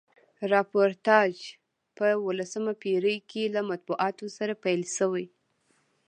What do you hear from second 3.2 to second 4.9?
کښي له مطبوعاتو سره پیل